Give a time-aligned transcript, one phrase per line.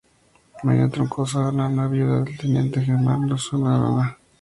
[0.63, 4.17] María Troncoso de Aranha, viuda del Teniente Germano de Souza Aranha.